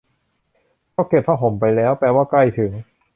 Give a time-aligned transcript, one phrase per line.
[0.93, 2.71] เขาเก็บผ้าห่มไปแล้ว แปลว่าใกล้ถึง?